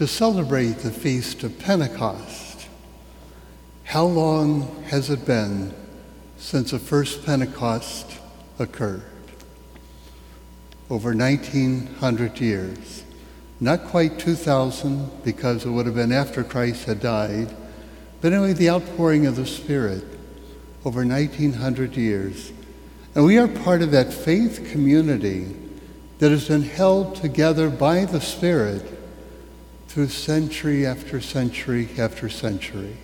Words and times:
to 0.00 0.06
celebrate 0.06 0.78
the 0.78 0.90
Feast 0.90 1.42
of 1.42 1.58
Pentecost. 1.58 2.66
How 3.84 4.06
long 4.06 4.82
has 4.84 5.10
it 5.10 5.26
been 5.26 5.74
since 6.38 6.70
the 6.70 6.78
first 6.78 7.26
Pentecost 7.26 8.10
occurred? 8.58 9.02
Over 10.88 11.14
1900 11.14 12.40
years. 12.40 13.04
Not 13.60 13.84
quite 13.88 14.18
2000 14.18 15.22
because 15.22 15.66
it 15.66 15.70
would 15.70 15.84
have 15.84 15.96
been 15.96 16.12
after 16.12 16.44
Christ 16.44 16.86
had 16.86 17.00
died, 17.00 17.54
but 18.22 18.32
anyway, 18.32 18.54
the 18.54 18.70
outpouring 18.70 19.26
of 19.26 19.36
the 19.36 19.44
Spirit 19.44 20.02
over 20.86 21.04
1900 21.04 21.94
years. 21.98 22.52
And 23.14 23.26
we 23.26 23.36
are 23.36 23.48
part 23.48 23.82
of 23.82 23.90
that 23.90 24.14
faith 24.14 24.66
community 24.72 25.54
that 26.20 26.30
has 26.30 26.48
been 26.48 26.62
held 26.62 27.16
together 27.16 27.68
by 27.68 28.06
the 28.06 28.22
Spirit 28.22 28.96
through 29.90 30.06
century 30.06 30.86
after 30.86 31.20
century 31.20 31.88
after 31.98 32.28
century. 32.28 32.96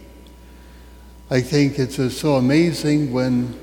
I 1.28 1.40
think 1.40 1.80
it's 1.80 1.96
so 2.16 2.36
amazing 2.36 3.12
when 3.12 3.58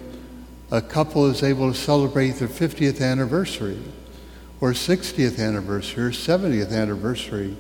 a 0.70 0.82
couple 0.82 1.28
is 1.28 1.42
able 1.42 1.72
to 1.72 1.78
celebrate 1.78 2.32
their 2.32 2.50
50th 2.50 3.00
anniversary 3.00 3.80
or 4.60 4.72
60th 4.72 5.40
anniversary 5.40 6.04
or 6.04 6.12
70th 6.12 6.74
anniversary 6.74 7.56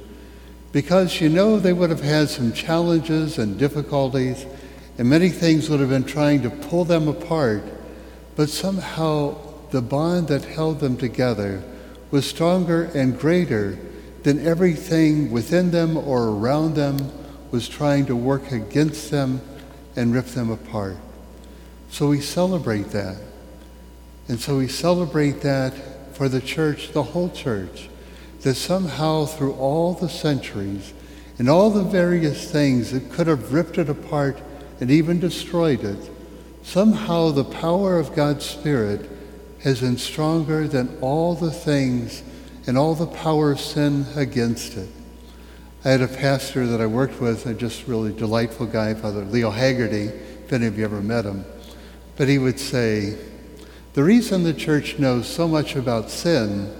because 0.73 1.21
you 1.21 1.30
know 1.30 1.57
they 1.57 1.71
would 1.71 1.91
have 1.91 2.04
had 2.04 2.27
some 2.27 2.52
challenges 2.52 3.38
and 3.38 3.57
difficulties 3.57 4.45
and 4.98 5.09
many 5.09 5.30
things 5.30 5.70
would 5.70 5.80
have 5.80 5.88
been 5.88 6.04
trying 6.04 6.41
to 6.41 6.49
pull 6.49 6.84
them 6.84 7.07
apart, 7.07 7.63
but 8.35 8.49
somehow 8.49 9.38
the 9.70 9.82
bond 9.82 10.27
that 10.27 10.43
held 10.43 10.82
them 10.82 10.98
together 10.98 11.63
was 12.12 12.30
stronger 12.30 12.91
and 12.93 13.18
greater 13.18 13.80
than 14.23 14.45
everything 14.45 15.32
within 15.32 15.72
them 15.72 15.98
or 15.98 16.30
around 16.30 16.76
them 16.76 17.12
was 17.52 17.70
trying 17.70 18.05
to 18.08 18.16
work 18.16 18.52
against 18.52 19.12
them 19.12 19.41
and 19.96 20.13
rip 20.13 20.26
them 20.27 20.49
apart. 20.49 20.98
So 21.90 22.07
we 22.07 22.21
celebrate 22.21 22.90
that. 22.91 23.18
And 24.27 24.40
so 24.40 24.57
we 24.57 24.68
celebrate 24.68 25.41
that 25.41 25.74
for 26.16 26.29
the 26.29 26.41
church, 26.41 26.94
the 26.94 27.04
whole 27.04 27.29
church, 27.29 27.90
that 28.41 28.55
somehow 28.55 29.26
through 29.26 29.54
all 29.54 29.94
the 29.94 30.10
centuries 30.10 30.94
and 31.38 31.49
all 31.49 31.70
the 31.70 31.84
various 31.84 32.49
things 32.49 32.91
that 32.91 33.12
could 33.12 33.27
have 33.27 33.54
ripped 33.54 33.77
it 33.77 33.90
apart 33.90 34.41
and 34.79 34.90
even 34.90 35.20
destroyed 35.20 35.84
it, 35.84 36.10
somehow 36.63 37.29
the 37.29 37.44
power 37.44 37.99
of 37.99 38.16
God's 38.16 38.46
Spirit 38.46 39.10
has 39.62 39.82
been 39.82 39.98
stronger 39.98 40.68
than 40.68 40.98
all 41.01 41.35
the 41.35 41.51
things 41.51 42.24
and 42.66 42.78
all 42.78 42.96
the 42.96 43.08
power 43.08 43.52
of 43.52 43.60
sin 43.60 44.06
against 44.16 44.78
it. 44.78 44.90
I 45.86 45.90
had 45.90 46.02
a 46.02 46.08
pastor 46.08 46.66
that 46.68 46.80
I 46.80 46.86
worked 46.86 47.20
with, 47.20 47.46
a 47.46 47.54
just 47.54 47.88
really 47.88 48.14
delightful 48.14 48.66
guy, 48.66 48.94
Father 48.94 49.26
Leo 49.26 49.50
Haggerty, 49.50 50.06
if 50.06 50.54
any 50.54 50.66
of 50.66 50.78
you 50.78 50.86
ever 50.86 51.02
met 51.02 51.26
him. 51.26 51.44
But 52.16 52.30
he 52.30 52.38
would 52.38 52.60
say, 52.60 53.18
the 53.94 54.04
reason 54.04 54.44
the 54.44 54.54
church 54.54 54.98
knows 54.98 55.28
so 55.28 55.48
much 55.48 55.76
about 55.76 56.10
sin 56.10 56.74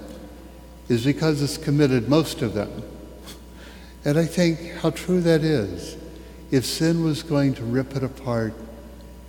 is 0.88 1.04
because 1.04 1.42
it's 1.42 1.58
committed 1.58 2.08
most 2.08 2.40
of 2.40 2.54
them. 2.54 2.82
And 4.04 4.18
I 4.18 4.24
think 4.24 4.72
how 4.80 4.90
true 4.90 5.20
that 5.20 5.42
is. 5.42 5.96
If 6.50 6.64
sin 6.64 7.04
was 7.04 7.22
going 7.22 7.54
to 7.54 7.64
rip 7.64 7.96
it 7.96 8.02
apart, 8.02 8.54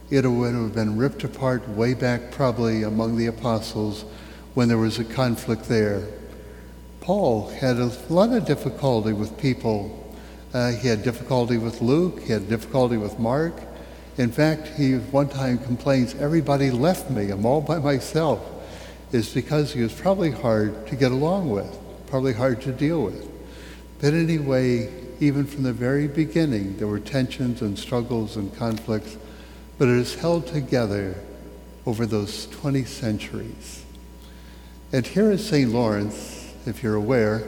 it 0.10 0.26
would 0.26 0.54
have 0.54 0.74
been 0.76 0.98
ripped 0.98 1.24
apart 1.24 1.68
way 1.70 1.94
back 1.94 2.32
probably 2.32 2.84
among 2.84 3.18
the 3.18 3.26
apostles 3.26 4.06
when 4.54 4.68
there 4.68 4.78
was 4.78 5.00
a 5.00 5.04
conflict 5.04 5.64
there. 5.64 6.08
Paul 7.06 7.50
had 7.50 7.78
a 7.78 7.92
lot 8.10 8.34
of 8.34 8.46
difficulty 8.46 9.14
with 9.14 9.38
people. 9.38 10.12
Uh, 10.52 10.72
he 10.72 10.88
had 10.88 11.04
difficulty 11.04 11.60
with 11.60 11.80
Luke. 11.80 12.20
He 12.22 12.34
had 12.34 12.50
difficulty 12.50 12.98
with 12.98 13.20
Mark. 13.20 13.54
In 14.18 14.32
fact, 14.32 14.70
he 14.70 14.94
one 14.96 15.30
time 15.30 15.60
complains, 15.60 16.16
everybody 16.16 16.72
left 16.72 17.12
me. 17.12 17.30
I'm 17.30 17.46
all 17.46 17.62
by 17.62 17.78
myself. 17.78 18.44
It's 19.12 19.32
because 19.32 19.72
he 19.72 19.84
was 19.84 19.94
probably 19.94 20.32
hard 20.32 20.88
to 20.88 20.96
get 20.96 21.12
along 21.12 21.52
with, 21.52 21.78
probably 22.08 22.34
hard 22.34 22.60
to 22.64 22.72
deal 22.72 23.04
with. 23.04 23.30
But 24.02 24.16
anyway, 24.16 24.92
even 25.20 25.46
from 25.46 25.62
the 25.62 25.74
very 25.74 26.08
beginning, 26.08 26.78
there 26.78 26.88
were 26.88 27.00
tensions 27.00 27.62
and 27.62 27.78
struggles 27.78 28.36
and 28.36 28.52
conflicts, 28.58 29.16
but 29.78 29.88
it 29.88 29.98
is 29.98 30.16
held 30.16 30.48
together 30.48 31.14
over 31.86 32.08
those 32.08 32.48
20 32.48 32.84
centuries. 32.86 33.86
And 34.92 35.06
here 35.06 35.30
is 35.30 35.48
St. 35.48 35.70
Lawrence, 35.70 36.45
if 36.68 36.84
you're 36.84 36.96
aware, 36.96 37.44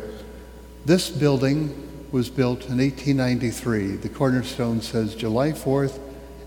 this 0.86 1.10
building 1.10 1.88
was 2.12 2.30
built 2.30 2.66
in 2.70 2.78
1893. 2.78 3.98
The 3.98 4.10
cornerstone 4.10 4.82
says 4.82 5.16
July 5.16 5.52
4th, 5.52 6.00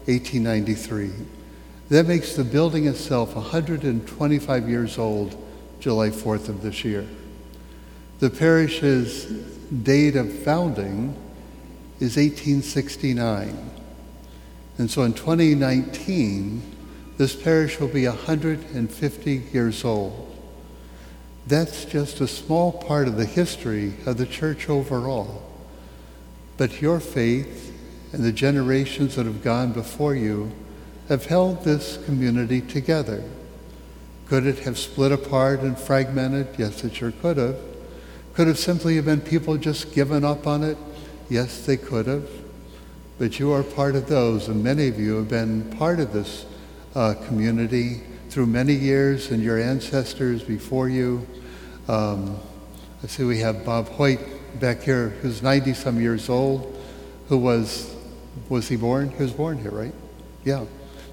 1893. 0.06 1.10
That 1.90 2.06
makes 2.06 2.34
the 2.34 2.44
building 2.44 2.86
itself 2.86 3.34
125 3.34 4.68
years 4.68 4.96
old 4.96 5.36
July 5.80 6.10
4th 6.10 6.48
of 6.48 6.62
this 6.62 6.84
year. 6.84 7.06
The 8.20 8.30
parish's 8.30 9.24
date 9.82 10.16
of 10.16 10.32
founding 10.32 11.16
is 12.00 12.16
1869. 12.16 13.70
And 14.78 14.90
so 14.90 15.02
in 15.02 15.12
2019, 15.12 16.62
this 17.18 17.36
parish 17.36 17.78
will 17.80 17.88
be 17.88 18.06
150 18.06 19.42
years 19.52 19.84
old. 19.84 20.29
That's 21.46 21.84
just 21.84 22.20
a 22.20 22.28
small 22.28 22.72
part 22.72 23.08
of 23.08 23.16
the 23.16 23.24
history 23.24 23.94
of 24.06 24.18
the 24.18 24.26
church 24.26 24.68
overall. 24.68 25.42
But 26.56 26.80
your 26.82 27.00
faith 27.00 27.72
and 28.12 28.22
the 28.22 28.32
generations 28.32 29.16
that 29.16 29.26
have 29.26 29.42
gone 29.42 29.72
before 29.72 30.14
you 30.14 30.52
have 31.08 31.26
held 31.26 31.64
this 31.64 31.98
community 32.04 32.60
together. 32.60 33.24
Could 34.26 34.46
it 34.46 34.60
have 34.60 34.78
split 34.78 35.10
apart 35.10 35.60
and 35.60 35.76
fragmented? 35.76 36.48
Yes, 36.56 36.84
it 36.84 36.94
sure 36.94 37.10
could 37.10 37.36
have. 37.36 37.56
Could 38.34 38.46
have 38.46 38.58
simply 38.58 38.96
have 38.96 39.06
been 39.06 39.20
people 39.20 39.56
just 39.56 39.92
given 39.92 40.24
up 40.24 40.46
on 40.46 40.62
it? 40.62 40.78
Yes, 41.28 41.66
they 41.66 41.76
could 41.76 42.06
have. 42.06 42.28
But 43.18 43.38
you 43.38 43.52
are 43.52 43.64
part 43.64 43.96
of 43.96 44.08
those, 44.08 44.48
and 44.48 44.62
many 44.62 44.86
of 44.88 45.00
you 45.00 45.16
have 45.16 45.28
been 45.28 45.70
part 45.76 45.98
of 45.98 46.12
this 46.12 46.46
uh, 46.94 47.14
community 47.26 48.02
through 48.30 48.46
many 48.46 48.74
years 48.74 49.32
and 49.32 49.42
your 49.42 49.60
ancestors 49.60 50.44
before 50.44 50.88
you. 50.88 51.26
Um, 51.88 52.38
I 53.02 53.08
see 53.08 53.24
we 53.24 53.40
have 53.40 53.64
Bob 53.64 53.88
Hoyt 53.88 54.20
back 54.60 54.82
here, 54.82 55.08
who's 55.20 55.42
90 55.42 55.74
some 55.74 56.00
years 56.00 56.28
old, 56.28 56.80
who 57.28 57.38
was, 57.38 57.92
was 58.48 58.68
he 58.68 58.76
born? 58.76 59.10
He 59.10 59.22
was 59.22 59.32
born 59.32 59.58
here, 59.58 59.72
right? 59.72 59.94
Yeah. 60.44 60.64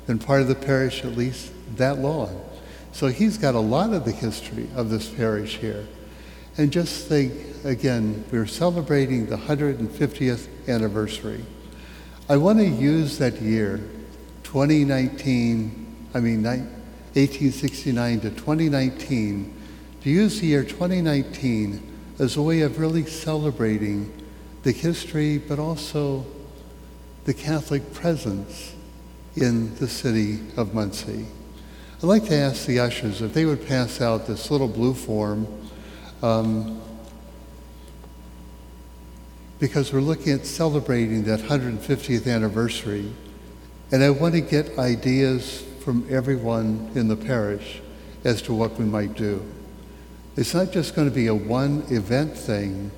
Been 0.06 0.20
part 0.20 0.42
of 0.42 0.48
the 0.48 0.56
parish 0.56 1.04
at 1.04 1.18
least 1.18 1.52
that 1.78 1.98
long. 1.98 2.40
So 2.92 3.08
he's 3.08 3.38
got 3.40 3.56
a 3.56 3.60
lot 3.60 3.94
of 3.94 4.06
the 4.06 4.12
history 4.12 4.70
of 4.76 4.92
this 4.92 5.10
parish 5.10 5.58
here. 5.58 5.88
And 6.58 6.72
just 6.72 7.08
think, 7.08 7.34
again, 7.64 8.26
we're 8.32 8.46
celebrating 8.46 9.26
the 9.26 9.38
150th 9.38 10.48
anniversary. 10.68 11.44
I 12.30 12.38
want 12.38 12.60
to 12.60 12.66
use 12.66 13.18
that 13.18 13.42
year, 13.42 13.78
2019, 14.44 16.10
I 16.14 16.20
mean, 16.20 16.44
1869 17.18 18.20
to 18.20 18.30
2019, 18.30 19.54
to 20.02 20.10
use 20.10 20.40
the 20.40 20.48
year 20.48 20.64
2019 20.64 21.82
as 22.20 22.38
a 22.38 22.42
way 22.42 22.62
of 22.62 22.78
really 22.78 23.06
celebrating 23.06 24.14
the 24.62 24.72
history, 24.72 25.40
but 25.40 25.58
also 25.58 26.24
the 27.26 27.34
Catholic 27.34 27.92
presence 27.94 28.76
in 29.36 29.74
the 29.76 29.88
city 29.88 30.40
of 30.58 30.76
Muncie. 30.76 31.26
I'd 31.98 32.04
like 32.04 32.26
to 32.26 32.36
ask 32.36 32.68
the 32.68 32.80
ushers 32.80 33.24
if 33.24 33.34
they 33.34 33.46
would 33.46 33.68
pass 33.68 34.00
out 34.00 34.28
this 34.28 34.52
little 34.52 34.68
blue 34.68 34.94
form 34.94 35.48
um, 36.22 36.80
because 39.60 39.92
we're 39.92 40.02
looking 40.02 40.34
at 40.34 40.46
celebrating 40.46 41.24
that 41.24 41.40
150th 41.40 42.32
anniversary. 42.32 43.12
And 43.92 44.04
I 44.04 44.12
want 44.12 44.36
to 44.36 44.42
get 44.42 44.78
ideas 44.78 45.64
from 45.88 46.06
everyone 46.10 46.92
in 46.96 47.08
the 47.08 47.16
parish 47.16 47.80
as 48.26 48.42
to 48.42 48.54
what 48.54 48.78
we 48.78 48.84
might 48.84 49.14
do. 49.14 49.42
It's 50.36 50.54
not 50.54 50.74
just 50.74 50.94
going 50.94 51.08
to 51.08 51.16
be 51.16 51.28
a 51.28 51.34
one 51.34 51.86
event 51.88 52.36
thing, 52.36 52.92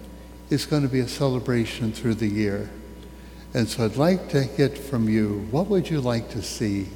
it's 0.49 0.65
going 0.65 0.81
to 0.81 0.87
be 0.87 1.01
a 1.01 1.07
celebration 1.07 1.91
through 1.91 2.15
the 2.15 2.25
year. 2.27 2.67
And 3.53 3.69
so 3.69 3.85
I'd 3.85 3.95
like 3.95 4.29
to 4.29 4.45
get 4.57 4.75
from 4.75 5.07
you, 5.07 5.47
what 5.51 5.67
would 5.67 5.87
you 5.87 6.01
like 6.01 6.31
to 6.31 6.41
see? 6.41 6.87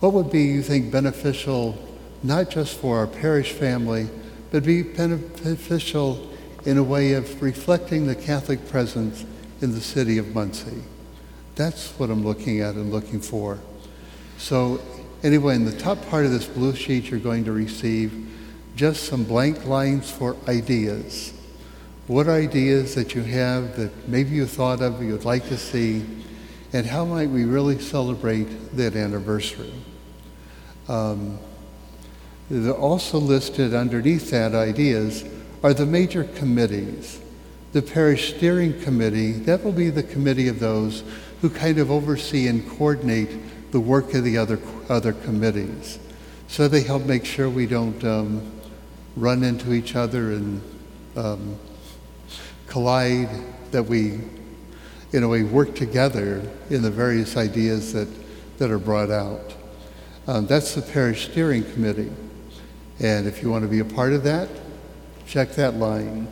What 0.00 0.14
would 0.14 0.30
be, 0.30 0.44
you 0.44 0.62
think, 0.62 0.90
beneficial, 0.90 1.76
not 2.22 2.48
just 2.48 2.78
for 2.78 2.96
our 2.96 3.06
parish 3.06 3.52
family, 3.52 4.08
but 4.50 4.64
be 4.64 4.82
beneficial 4.82 6.26
in 6.64 6.78
a 6.78 6.82
way 6.82 7.12
of 7.12 7.42
reflecting 7.42 8.06
the 8.06 8.14
Catholic 8.14 8.66
presence 8.70 9.26
in 9.60 9.72
the 9.72 9.82
city 9.82 10.16
of 10.16 10.34
Muncie? 10.34 10.84
That's 11.54 11.90
what 11.98 12.08
I'm 12.08 12.24
looking 12.24 12.62
at 12.62 12.76
and 12.76 12.90
looking 12.90 13.20
for. 13.20 13.58
So 14.38 14.80
Anyway, 15.24 15.56
in 15.56 15.64
the 15.64 15.72
top 15.72 16.00
part 16.08 16.24
of 16.24 16.30
this 16.30 16.46
blue 16.46 16.74
sheet, 16.74 17.10
you're 17.10 17.18
going 17.18 17.44
to 17.44 17.50
receive 17.50 18.28
just 18.76 19.04
some 19.04 19.24
blank 19.24 19.64
lines 19.64 20.08
for 20.08 20.36
ideas. 20.46 21.32
What 22.06 22.28
ideas 22.28 22.94
that 22.94 23.16
you 23.16 23.22
have 23.22 23.76
that 23.76 24.08
maybe 24.08 24.30
you 24.30 24.46
thought 24.46 24.80
of, 24.80 25.02
you'd 25.02 25.24
like 25.24 25.48
to 25.48 25.58
see, 25.58 26.06
and 26.72 26.86
how 26.86 27.04
might 27.04 27.30
we 27.30 27.44
really 27.44 27.80
celebrate 27.80 28.76
that 28.76 28.94
anniversary? 28.94 29.72
Um, 30.86 31.40
also 32.78 33.18
listed 33.18 33.74
underneath 33.74 34.30
that 34.30 34.54
ideas 34.54 35.24
are 35.64 35.74
the 35.74 35.84
major 35.84 36.24
committees. 36.24 37.20
The 37.72 37.82
parish 37.82 38.36
steering 38.36 38.80
committee, 38.80 39.32
that 39.32 39.64
will 39.64 39.72
be 39.72 39.90
the 39.90 40.04
committee 40.04 40.46
of 40.46 40.60
those 40.60 41.02
who 41.40 41.50
kind 41.50 41.78
of 41.78 41.90
oversee 41.90 42.46
and 42.46 42.66
coordinate 42.70 43.30
the 43.70 43.80
work 43.80 44.14
of 44.14 44.24
the 44.24 44.38
other, 44.38 44.58
other 44.88 45.12
committees. 45.12 45.98
So 46.48 46.68
they 46.68 46.82
help 46.82 47.04
make 47.04 47.24
sure 47.24 47.50
we 47.50 47.66
don't 47.66 48.02
um, 48.04 48.50
run 49.16 49.42
into 49.42 49.74
each 49.74 49.96
other 49.96 50.32
and 50.32 50.62
um, 51.16 51.58
collide, 52.66 53.28
that 53.70 53.82
we, 53.82 54.20
in 55.12 55.22
a 55.22 55.28
way, 55.28 55.42
work 55.42 55.74
together 55.74 56.42
in 56.70 56.82
the 56.82 56.90
various 56.90 57.36
ideas 57.36 57.92
that, 57.92 58.08
that 58.58 58.70
are 58.70 58.78
brought 58.78 59.10
out. 59.10 59.54
Um, 60.26 60.46
that's 60.46 60.74
the 60.74 60.82
parish 60.82 61.30
steering 61.30 61.64
committee. 61.72 62.12
And 63.00 63.26
if 63.26 63.42
you 63.42 63.50
want 63.50 63.62
to 63.62 63.68
be 63.68 63.80
a 63.80 63.84
part 63.84 64.12
of 64.12 64.22
that, 64.24 64.48
check 65.26 65.52
that 65.52 65.74
line. 65.74 66.28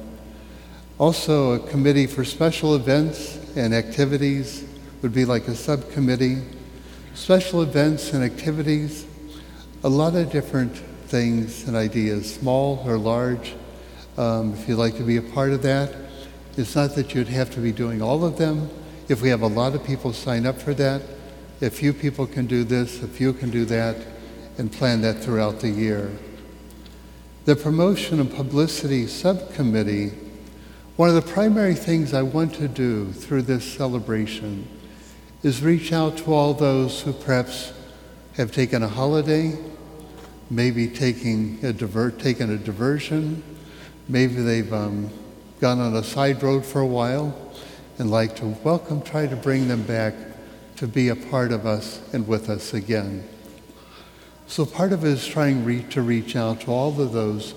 Also, 0.99 1.53
a 1.53 1.69
committee 1.69 2.07
for 2.07 2.25
special 2.25 2.75
events 2.75 3.39
and 3.57 3.75
activities 3.75 4.65
would 5.03 5.13
be 5.13 5.25
like 5.25 5.47
a 5.49 5.55
subcommittee. 5.55 6.43
Special 7.17 7.63
events 7.63 8.13
and 8.13 8.23
activities, 8.23 9.07
a 9.83 9.89
lot 9.89 10.15
of 10.15 10.31
different 10.31 10.77
things 11.07 11.67
and 11.67 11.75
ideas, 11.75 12.33
small 12.33 12.83
or 12.85 12.99
large. 12.99 13.55
Um, 14.19 14.53
if 14.53 14.69
you'd 14.69 14.77
like 14.77 14.99
to 14.99 15.03
be 15.03 15.17
a 15.17 15.23
part 15.23 15.53
of 15.53 15.63
that, 15.63 15.97
it's 16.59 16.77
not 16.77 16.95
that 16.95 17.15
you'd 17.15 17.29
have 17.29 17.51
to 17.53 17.61
be 17.61 17.73
doing 17.73 18.03
all 18.03 18.23
of 18.23 18.37
them. 18.37 18.69
If 19.09 19.23
we 19.23 19.31
have 19.31 19.41
a 19.41 19.47
lot 19.47 19.75
of 19.75 19.83
people 19.83 20.13
sign 20.13 20.45
up 20.45 20.61
for 20.61 20.75
that, 20.75 21.01
a 21.63 21.71
few 21.71 21.95
people 21.95 22.27
can 22.27 22.47
do 22.47 22.65
this, 22.65 23.03
a 23.03 23.09
few 23.09 23.33
can 23.33 23.51
do 23.51 23.65
that, 23.65 23.97
and 24.59 24.71
plan 24.71 25.01
that 25.01 25.19
throughout 25.19 25.61
the 25.61 25.71
year. 25.71 26.13
The 27.47 27.57
Promotion 27.57 28.21
and 28.21 28.31
Publicity 28.31 29.07
Subcommittee, 29.07 30.13
one 30.97 31.09
of 31.09 31.15
the 31.15 31.33
primary 31.33 31.75
things 31.75 32.13
I 32.13 32.23
want 32.23 32.55
to 32.57 32.69
do 32.69 33.11
through 33.11 33.43
this 33.43 33.65
celebration 33.65 34.69
is 35.47 35.63
reach 35.63 35.93
out 35.93 36.19
to 36.19 36.35
all 36.35 36.53
those 36.53 37.03
who 37.03 37.13
perhaps 37.13 37.73
have 38.37 38.51
taken 38.51 38.83
a 38.83 38.89
holiday, 38.89 39.57
maybe 40.51 40.89
taking 40.89 41.57
a 41.63 41.73
divert, 41.73 42.19
taken 42.19 42.53
a 42.53 42.59
diversion, 42.59 43.45
maybe 44.09 44.35
they've 44.35 44.73
um, 44.73 45.09
gone 45.61 45.79
on 45.79 45.95
a 45.95 46.03
side 46.03 46.43
road 46.43 46.67
for 46.67 46.81
a 46.81 46.87
while, 46.87 47.33
and 47.99 48.11
like 48.11 48.35
to 48.35 48.45
welcome, 48.65 49.01
try 49.01 49.25
to 49.29 49.37
bring 49.37 49.69
them 49.69 49.85
back 49.85 50.15
to 50.75 50.89
be 50.89 51.11
a 51.11 51.15
part 51.15 51.53
of 51.53 51.65
us 51.65 52.01
and 52.13 52.27
with 52.27 52.51
us 52.51 52.75
again. 52.75 53.23
So 54.49 54.67
part 54.67 54.93
of 54.93 55.05
it 55.05 55.11
is 55.11 55.29
trying 55.29 55.65
re- 55.65 55.85
to 55.91 56.03
reach 56.03 56.35
out 56.35 56.63
to 56.63 56.73
all 56.73 57.01
of 57.01 57.13
those 57.13 57.55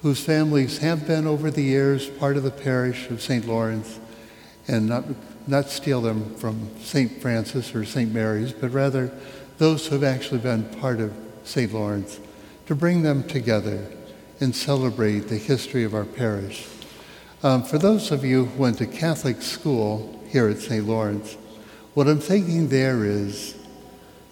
whose 0.00 0.24
families 0.24 0.78
have 0.78 1.06
been 1.06 1.26
over 1.26 1.50
the 1.50 1.62
years 1.62 2.08
part 2.08 2.38
of 2.38 2.42
the 2.42 2.50
parish 2.50 3.10
of 3.10 3.20
St. 3.20 3.46
Lawrence 3.46 4.00
and 4.66 4.88
not, 4.88 5.04
not 5.48 5.70
steal 5.70 6.02
them 6.02 6.34
from 6.36 6.68
St. 6.80 7.20
Francis 7.22 7.74
or 7.74 7.84
St. 7.84 8.12
Mary's, 8.12 8.52
but 8.52 8.70
rather 8.70 9.10
those 9.56 9.86
who 9.86 9.94
have 9.94 10.04
actually 10.04 10.40
been 10.40 10.64
part 10.76 11.00
of 11.00 11.12
St. 11.44 11.72
Lawrence, 11.72 12.20
to 12.66 12.74
bring 12.74 13.02
them 13.02 13.24
together 13.26 13.86
and 14.40 14.54
celebrate 14.54 15.20
the 15.20 15.38
history 15.38 15.84
of 15.84 15.94
our 15.94 16.04
parish. 16.04 16.66
Um, 17.42 17.62
for 17.62 17.78
those 17.78 18.10
of 18.10 18.24
you 18.24 18.44
who 18.44 18.62
went 18.62 18.78
to 18.78 18.86
Catholic 18.86 19.40
school 19.42 20.22
here 20.28 20.48
at 20.48 20.58
St. 20.58 20.86
Lawrence, 20.86 21.36
what 21.94 22.06
I'm 22.06 22.20
thinking 22.20 22.68
there 22.68 23.04
is 23.04 23.56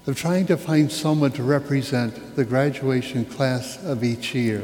of 0.06 0.16
trying 0.16 0.46
to 0.46 0.56
find 0.56 0.92
someone 0.92 1.32
to 1.32 1.42
represent 1.42 2.36
the 2.36 2.44
graduation 2.44 3.24
class 3.24 3.82
of 3.84 4.04
each 4.04 4.34
year, 4.34 4.62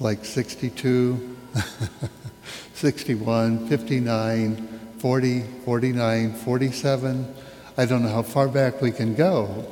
like 0.00 0.24
62, 0.24 1.36
61, 2.74 3.68
59, 3.68 4.75
40, 4.98 5.42
49, 5.64 6.32
47. 6.34 7.34
I 7.76 7.86
don't 7.86 8.02
know 8.02 8.08
how 8.08 8.22
far 8.22 8.48
back 8.48 8.80
we 8.80 8.90
can 8.90 9.14
go, 9.14 9.66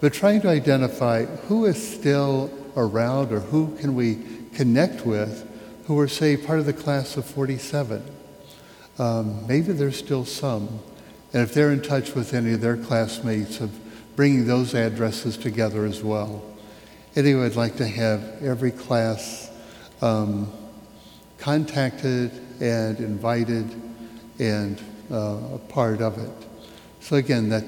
but 0.00 0.12
trying 0.12 0.40
to 0.42 0.48
identify 0.48 1.24
who 1.24 1.64
is 1.64 1.94
still 1.94 2.50
around 2.76 3.32
or 3.32 3.40
who 3.40 3.76
can 3.76 3.94
we 3.94 4.18
connect 4.54 5.06
with 5.06 5.46
who 5.86 5.98
are, 6.00 6.08
say, 6.08 6.36
part 6.36 6.58
of 6.58 6.66
the 6.66 6.72
class 6.72 7.16
of 7.16 7.24
47. 7.24 8.02
Um, 8.98 9.46
maybe 9.46 9.72
there's 9.72 9.96
still 9.96 10.24
some. 10.24 10.80
And 11.32 11.42
if 11.42 11.54
they're 11.54 11.70
in 11.70 11.80
touch 11.80 12.14
with 12.14 12.34
any 12.34 12.54
of 12.54 12.60
their 12.60 12.76
classmates 12.76 13.60
of 13.60 13.70
bringing 14.16 14.46
those 14.46 14.74
addresses 14.74 15.36
together 15.36 15.84
as 15.84 16.02
well. 16.02 16.42
Anyway, 17.14 17.46
I'd 17.46 17.54
like 17.54 17.76
to 17.76 17.86
have 17.86 18.42
every 18.42 18.72
class 18.72 19.50
um, 20.02 20.52
contacted 21.38 22.32
and 22.60 22.98
invited 22.98 23.70
and 24.38 24.80
uh, 25.10 25.38
a 25.54 25.58
part 25.68 26.00
of 26.00 26.18
it. 26.18 26.30
So 27.00 27.16
again, 27.16 27.48
that 27.50 27.64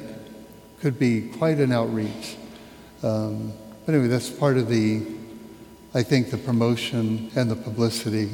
could 0.80 0.98
be 0.98 1.28
quite 1.38 1.58
an 1.58 1.72
outreach. 1.72 2.36
Um, 3.02 3.52
but 3.86 3.94
anyway, 3.94 4.08
that's 4.08 4.28
part 4.28 4.56
of 4.56 4.68
the, 4.68 5.02
I 5.94 6.02
think, 6.02 6.30
the 6.30 6.38
promotion 6.38 7.30
and 7.34 7.50
the 7.50 7.56
publicity, 7.56 8.30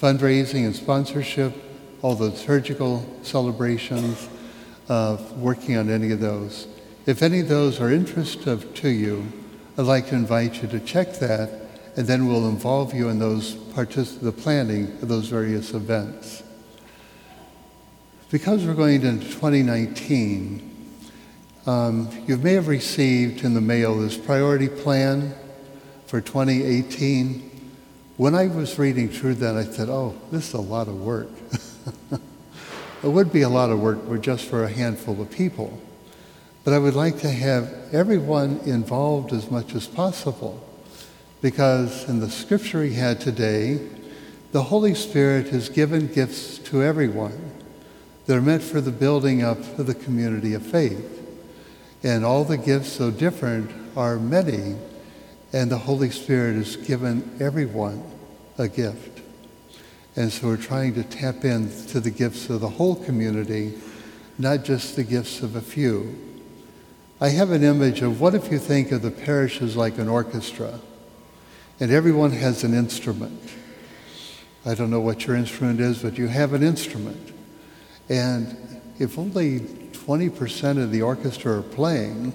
fundraising 0.00 0.64
and 0.64 0.76
sponsorship, 0.76 1.54
all 2.02 2.14
the 2.14 2.24
liturgical 2.24 3.04
celebrations, 3.22 4.28
uh, 4.88 5.16
working 5.36 5.76
on 5.76 5.90
any 5.90 6.10
of 6.12 6.20
those. 6.20 6.66
If 7.06 7.22
any 7.22 7.40
of 7.40 7.48
those 7.48 7.80
are 7.80 7.90
interest 7.90 8.46
of, 8.46 8.74
to 8.74 8.88
you, 8.88 9.24
I'd 9.78 9.86
like 9.86 10.08
to 10.08 10.14
invite 10.14 10.62
you 10.62 10.68
to 10.68 10.80
check 10.80 11.14
that, 11.20 11.50
and 11.96 12.06
then 12.06 12.26
we'll 12.26 12.48
involve 12.48 12.94
you 12.94 13.08
in 13.08 13.18
those 13.18 13.54
partic- 13.54 14.20
the 14.20 14.32
planning 14.32 14.84
of 15.02 15.08
those 15.08 15.28
various 15.28 15.72
events. 15.72 16.42
Because 18.30 18.64
we're 18.64 18.74
going 18.74 19.02
into 19.02 19.26
2019, 19.26 21.02
um, 21.66 22.08
you 22.28 22.36
may 22.36 22.52
have 22.52 22.68
received 22.68 23.42
in 23.42 23.54
the 23.54 23.60
mail 23.60 23.98
this 23.98 24.16
priority 24.16 24.68
plan 24.68 25.34
for 26.06 26.20
2018. 26.20 27.72
When 28.18 28.36
I 28.36 28.46
was 28.46 28.78
reading 28.78 29.08
through 29.08 29.34
that, 29.36 29.56
I 29.56 29.64
said, 29.64 29.88
oh, 29.88 30.14
this 30.30 30.46
is 30.46 30.54
a 30.54 30.60
lot 30.60 30.86
of 30.86 31.00
work. 31.00 31.28
it 33.02 33.08
would 33.08 33.32
be 33.32 33.42
a 33.42 33.48
lot 33.48 33.70
of 33.70 33.80
work 33.80 34.20
just 34.20 34.44
for 34.44 34.62
a 34.62 34.68
handful 34.68 35.20
of 35.20 35.28
people. 35.32 35.80
But 36.62 36.72
I 36.72 36.78
would 36.78 36.94
like 36.94 37.18
to 37.22 37.30
have 37.30 37.74
everyone 37.90 38.60
involved 38.64 39.32
as 39.32 39.50
much 39.50 39.74
as 39.74 39.88
possible 39.88 40.64
because 41.42 42.08
in 42.08 42.20
the 42.20 42.30
scripture 42.30 42.78
we 42.78 42.94
had 42.94 43.20
today, 43.20 43.80
the 44.52 44.62
Holy 44.62 44.94
Spirit 44.94 45.48
has 45.48 45.68
given 45.68 46.06
gifts 46.06 46.58
to 46.58 46.84
everyone 46.84 47.59
that 48.26 48.36
are 48.36 48.42
meant 48.42 48.62
for 48.62 48.80
the 48.80 48.90
building 48.90 49.42
up 49.42 49.58
of 49.78 49.86
the 49.86 49.94
community 49.94 50.54
of 50.54 50.64
faith. 50.64 51.18
And 52.02 52.24
all 52.24 52.44
the 52.44 52.56
gifts, 52.56 52.92
so 52.92 53.10
different, 53.10 53.70
are 53.96 54.18
many, 54.18 54.76
and 55.52 55.70
the 55.70 55.78
Holy 55.78 56.10
Spirit 56.10 56.56
has 56.56 56.76
given 56.76 57.36
everyone 57.40 58.02
a 58.58 58.68
gift. 58.68 59.20
And 60.16 60.32
so 60.32 60.48
we're 60.48 60.56
trying 60.56 60.94
to 60.94 61.04
tap 61.04 61.44
into 61.44 62.00
the 62.00 62.10
gifts 62.10 62.50
of 62.50 62.60
the 62.60 62.68
whole 62.68 62.96
community, 62.96 63.74
not 64.38 64.64
just 64.64 64.96
the 64.96 65.04
gifts 65.04 65.42
of 65.42 65.56
a 65.56 65.60
few. 65.60 66.16
I 67.20 67.28
have 67.28 67.50
an 67.50 67.62
image 67.62 68.00
of 68.02 68.20
what 68.20 68.34
if 68.34 68.50
you 68.50 68.58
think 68.58 68.92
of 68.92 69.02
the 69.02 69.10
parish 69.10 69.60
as 69.60 69.76
like 69.76 69.98
an 69.98 70.08
orchestra 70.08 70.80
and 71.80 71.90
everyone 71.90 72.32
has 72.32 72.62
an 72.62 72.74
instrument. 72.74 73.40
I 74.66 74.74
don't 74.74 74.90
know 74.90 75.00
what 75.00 75.26
your 75.26 75.36
instrument 75.36 75.80
is, 75.80 76.02
but 76.02 76.18
you 76.18 76.28
have 76.28 76.52
an 76.52 76.62
instrument. 76.62 77.32
And 78.10 78.82
if 78.98 79.18
only 79.18 79.60
20% 79.60 80.82
of 80.82 80.90
the 80.90 81.00
orchestra 81.00 81.60
are 81.60 81.62
playing, 81.62 82.34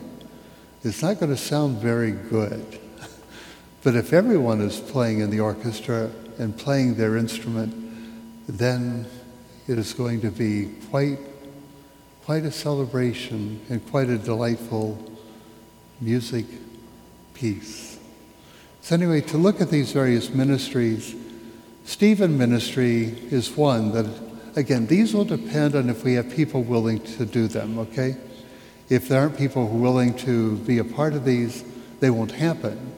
it's 0.83 1.03
not 1.03 1.19
going 1.19 1.31
to 1.31 1.37
sound 1.37 1.77
very 1.77 2.11
good. 2.11 2.79
but 3.83 3.95
if 3.95 4.13
everyone 4.13 4.61
is 4.61 4.79
playing 4.79 5.19
in 5.19 5.29
the 5.29 5.41
orchestra 5.41 6.09
and 6.39 6.57
playing 6.57 6.95
their 6.95 7.17
instrument, 7.17 7.75
then 8.47 9.05
it 9.67 9.77
is 9.77 9.93
going 9.93 10.21
to 10.21 10.31
be 10.31 10.71
quite 10.89 11.19
quite 12.25 12.43
a 12.43 12.51
celebration 12.51 13.61
and 13.69 13.85
quite 13.91 14.09
a 14.09 14.17
delightful 14.17 14.97
music 16.01 16.45
piece. 17.35 17.99
So, 18.81 18.95
anyway, 18.95 19.21
to 19.21 19.37
look 19.37 19.61
at 19.61 19.69
these 19.69 19.91
various 19.91 20.29
ministries, 20.29 21.15
Stephen 21.85 22.35
Ministry 22.35 23.15
is 23.29 23.55
one 23.55 23.91
that, 23.91 24.05
again, 24.55 24.87
these 24.87 25.13
will 25.13 25.25
depend 25.25 25.75
on 25.75 25.89
if 25.89 26.03
we 26.03 26.13
have 26.13 26.29
people 26.31 26.63
willing 26.63 26.99
to 26.99 27.25
do 27.25 27.47
them, 27.47 27.77
okay? 27.79 28.17
If 28.89 29.07
there 29.07 29.21
aren't 29.21 29.37
people 29.37 29.67
willing 29.67 30.13
to 30.19 30.57
be 30.57 30.77
a 30.77 30.83
part 30.83 31.13
of 31.13 31.25
these, 31.25 31.63
they 31.99 32.09
won't 32.09 32.31
happen. 32.31 32.93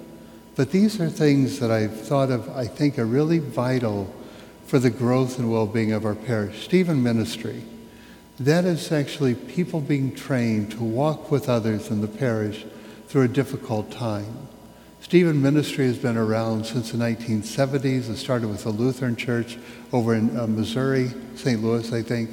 But 0.55 0.71
these 0.71 0.99
are 0.99 1.09
things 1.09 1.59
that 1.59 1.71
I've 1.71 1.99
thought 1.99 2.31
of, 2.31 2.49
I 2.49 2.65
think, 2.65 2.97
are 2.97 3.05
really 3.05 3.39
vital 3.39 4.13
for 4.65 4.79
the 4.79 4.89
growth 4.89 5.39
and 5.39 5.51
well-being 5.51 5.93
of 5.93 6.03
our 6.05 6.15
parish. 6.15 6.65
Stephen 6.65 7.01
Ministry, 7.01 7.63
that 8.39 8.65
is 8.65 8.91
actually 8.91 9.35
people 9.35 9.79
being 9.79 10.13
trained 10.13 10.71
to 10.71 10.83
walk 10.83 11.31
with 11.31 11.47
others 11.47 11.89
in 11.89 12.01
the 12.01 12.07
parish 12.07 12.65
through 13.07 13.23
a 13.23 13.27
difficult 13.27 13.91
time. 13.91 14.47
Stephen 14.99 15.41
Ministry 15.41 15.85
has 15.85 15.97
been 15.97 16.17
around 16.17 16.65
since 16.65 16.91
the 16.91 16.97
1970s. 16.97 18.09
It 18.09 18.17
started 18.17 18.49
with 18.49 18.63
the 18.63 18.71
Lutheran 18.71 19.15
Church 19.15 19.57
over 19.93 20.15
in 20.15 20.37
uh, 20.37 20.47
Missouri, 20.47 21.11
St. 21.35 21.61
Louis, 21.63 21.93
I 21.93 22.01
think. 22.01 22.29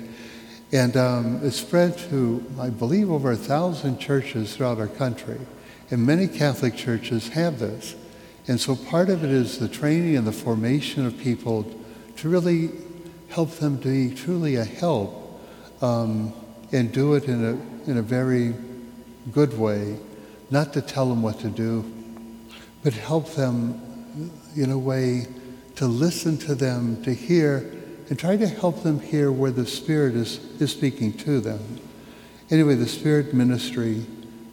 And 0.73 0.97
um, 0.97 1.41
it 1.45 1.53
spread 1.53 1.97
to, 2.11 2.45
I 2.59 2.71
believe, 2.71 3.11
over 3.11 3.31
a 3.31 3.37
thousand 3.37 3.99
churches 3.99 4.57
throughout 4.57 4.79
our 4.79 4.89
country. 4.89 5.39
And 5.91 6.05
many 6.05 6.27
Catholic 6.27 6.75
churches 6.75 7.29
have 7.29 7.61
this. 7.61 7.95
And 8.49 8.61
so 8.61 8.75
part 8.75 9.09
of 9.09 9.23
it 9.23 9.31
is 9.31 9.59
the 9.59 9.69
training 9.69 10.17
and 10.17 10.27
the 10.27 10.33
formation 10.33 11.07
of 11.07 11.17
people 11.19 11.71
to 12.17 12.29
really 12.29 12.71
help 13.29 13.51
them 13.53 13.79
to 13.83 13.89
be 13.89 14.15
truly 14.15 14.57
a 14.57 14.65
help 14.65 15.41
um, 15.81 16.33
and 16.73 16.91
do 16.91 17.15
it 17.15 17.25
in 17.25 17.45
a, 17.45 17.91
in 17.91 17.99
a 17.99 18.03
very 18.03 18.55
good 19.33 19.57
way, 19.57 19.97
not 20.51 20.73
to 20.73 20.83
tell 20.83 21.09
them 21.09 21.23
what 21.23 21.39
to 21.41 21.49
do, 21.49 21.85
but 22.85 22.93
help 22.93 23.35
them 23.35 23.81
in 24.55 24.71
a 24.71 24.79
way 24.79 25.27
to 25.77 25.87
listen 25.87 26.37
to 26.39 26.55
them, 26.55 27.03
to 27.03 27.13
hear, 27.13 27.73
and 28.09 28.19
try 28.19 28.37
to 28.37 28.47
help 28.47 28.83
them 28.83 29.01
hear 29.01 29.33
where 29.33 29.51
the 29.51 29.67
Spirit 29.67 30.15
is, 30.15 30.39
is 30.61 30.71
speaking 30.71 31.13
to 31.15 31.41
them. 31.41 31.81
Anyway, 32.51 32.75
the 32.75 32.87
Spirit 32.87 33.33
ministry 33.33 34.07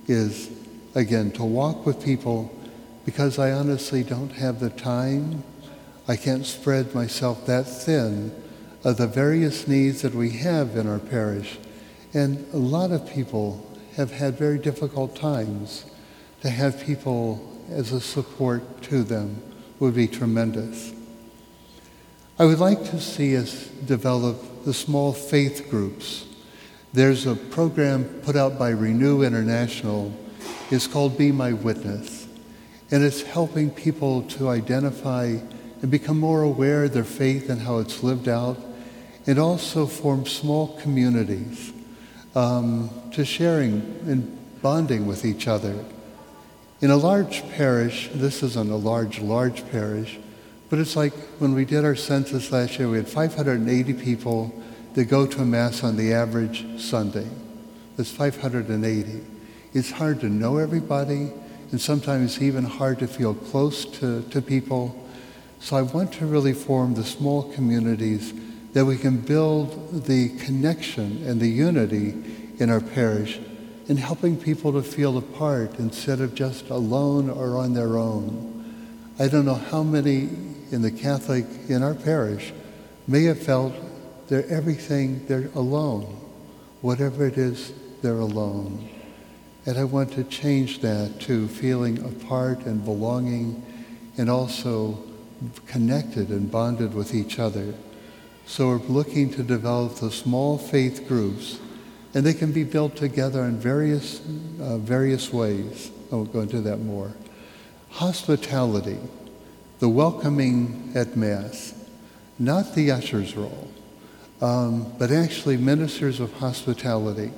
is, 0.08 0.50
again, 0.96 1.30
to 1.32 1.44
walk 1.44 1.86
with 1.86 2.04
people 2.04 2.52
because 3.06 3.38
I 3.38 3.52
honestly 3.52 4.04
don't 4.04 4.32
have 4.32 4.60
the 4.60 4.70
time. 4.70 5.44
I 6.08 6.16
can't 6.16 6.46
spread 6.46 6.96
myself 6.96 7.46
that 7.48 7.64
thin 7.64 8.34
of 8.84 8.98
the 8.98 9.08
various 9.08 9.68
needs 9.68 10.02
that 10.02 10.16
we 10.16 10.32
have 10.38 10.78
in 10.78 10.88
our 10.88 11.00
parish. 11.00 11.58
And 12.14 12.46
a 12.54 12.58
lot 12.58 12.92
of 12.92 13.08
people 13.10 13.68
have 13.98 14.12
had 14.12 14.38
very 14.38 14.58
difficult 14.58 15.16
times. 15.16 15.86
To 16.42 16.50
have 16.50 16.84
people 16.84 17.51
as 17.72 17.92
a 17.92 18.02
support 18.02 18.82
to 18.84 19.04
them 19.04 19.42
would 19.80 19.96
be 19.96 20.08
tremendous. 20.08 20.94
I 22.38 22.46
would 22.46 22.60
like 22.60 22.84
to 22.92 23.00
see 23.00 23.38
us 23.38 23.68
develop 23.68 24.66
the 24.66 24.74
small 24.74 25.14
faith 25.14 25.68
groups. 25.70 26.26
There's 26.94 27.26
a 27.26 27.36
program 27.36 28.06
put 28.24 28.36
out 28.36 28.60
by 28.60 28.70
Renew 28.70 29.24
International. 29.24 30.14
It's 30.70 30.88
called 30.88 31.18
Be 31.18 31.32
My 31.32 31.54
Witness. 31.54 32.28
And 32.90 33.04
it's 33.04 33.22
helping 33.22 33.70
people 33.70 34.24
to 34.24 34.50
identify 34.50 35.38
and 35.82 35.90
become 35.90 36.20
more 36.20 36.42
aware 36.42 36.84
of 36.84 36.94
their 36.94 37.04
faith 37.04 37.50
and 37.50 37.62
how 37.62 37.80
it's 37.80 38.04
lived 38.04 38.28
out, 38.28 38.58
and 39.26 39.40
also 39.40 39.86
form 39.86 40.26
small 40.26 40.78
communities 40.80 41.74
um, 42.36 42.90
to 43.14 43.24
sharing 43.26 43.82
and 44.06 44.62
bonding 44.62 45.06
with 45.06 45.26
each 45.26 45.48
other. 45.48 45.84
In 46.82 46.90
a 46.90 46.98
large 46.98 47.48
parish, 47.52 48.10
this 48.12 48.42
isn't 48.42 48.72
a 48.72 48.76
large, 48.76 49.20
large 49.20 49.70
parish, 49.72 50.18
but 50.68 50.80
it's 50.80 50.96
like 50.96 51.14
when 51.38 51.54
we 51.54 51.64
did 51.64 51.86
our 51.86 51.96
census 51.96 52.52
last 52.52 52.80
year, 52.80 52.90
we 52.90 52.98
had 52.98 53.08
580 53.08 53.94
people 53.94 54.52
that 54.96 55.06
go 55.06 55.28
to 55.28 55.42
a 55.42 55.46
Mass 55.46 55.84
on 55.84 55.96
the 55.96 56.12
average 56.12 56.82
Sunday. 56.82 57.28
That's 57.98 58.10
580. 58.10 59.22
It's 59.76 59.92
hard 59.92 60.22
to 60.22 60.26
know 60.28 60.58
everybody, 60.58 61.32
and 61.70 61.80
sometimes 61.80 62.42
even 62.42 62.64
hard 62.64 62.98
to 63.00 63.08
feel 63.08 63.36
close 63.36 63.86
to, 64.00 64.24
to 64.24 64.42
people. 64.42 65.08
So 65.60 65.76
I 65.76 65.84
want 65.84 66.14
to 66.14 66.26
really 66.26 66.54
form 66.54 66.96
the 66.96 67.04
small 67.04 67.54
communities 67.54 68.34
that 68.74 68.86
we 68.86 68.98
can 68.98 69.18
build 69.18 70.06
the 70.06 70.30
connection 70.40 71.24
and 71.28 71.40
the 71.40 71.48
unity 71.48 72.16
in 72.58 72.72
our 72.72 72.82
parish 72.82 73.40
in 73.88 73.98
helping 73.98 74.38
people 74.38 74.74
to 74.74 74.84
feel 74.84 75.18
a 75.18 75.22
part 75.22 75.80
instead 75.80 76.22
of 76.22 76.36
just 76.36 76.70
alone 76.70 77.30
or 77.30 77.58
on 77.58 77.74
their 77.74 77.98
own. 77.98 78.48
I 79.20 79.28
don't 79.28 79.46
know 79.46 79.56
how 79.56 79.84
many 79.84 80.30
in 80.72 80.82
the 80.82 80.92
Catholic, 80.92 81.46
in 81.68 81.84
our 81.84 81.94
parish, 81.94 82.54
may 83.08 83.24
have 83.26 83.42
felt 83.42 83.74
they're 84.28 84.48
everything, 84.48 85.26
they're 85.28 85.50
alone. 85.56 86.04
Whatever 86.82 87.28
it 87.28 87.38
is, 87.38 87.74
they're 88.02 88.20
alone. 88.20 88.90
And 89.66 89.78
I 89.78 89.84
want 89.84 90.14
to 90.14 90.24
change 90.24 90.80
that 90.82 91.20
to 91.22 91.48
feeling 91.48 92.00
a 92.00 92.26
part 92.26 92.66
and 92.66 92.84
belonging 92.84 93.64
and 94.18 94.30
also 94.30 95.04
connected 95.68 96.30
and 96.30 96.50
bonded 96.50 96.94
with 96.94 97.14
each 97.14 97.40
other. 97.40 97.74
So 98.46 98.70
we're 98.70 98.78
looking 98.88 99.30
to 99.32 99.44
develop 99.44 99.96
the 99.96 100.12
small 100.12 100.58
faith 100.58 101.08
groups, 101.08 101.60
and 102.14 102.26
they 102.26 102.34
can 102.34 102.52
be 102.52 102.64
built 102.64 102.96
together 102.96 103.44
in 103.44 103.58
various, 103.58 104.20
uh, 104.60 104.78
various 104.78 105.32
ways. 105.32 105.92
I 106.12 106.16
won't 106.16 106.34
go 106.34 106.42
into 106.42 106.62
that 106.62 106.78
more. 106.78 107.14
Hospitality, 107.92 108.98
the 109.80 109.90
welcoming 109.90 110.92
at 110.96 111.16
Mass, 111.16 111.74
not 112.38 112.76
the 112.76 112.92
usher's 112.92 113.36
role, 113.36 113.72
um, 114.42 114.94
but 114.98 115.12
actually 115.12 115.58
ministers 115.58 116.20
of 116.20 116.34
hospitality 116.34 117.32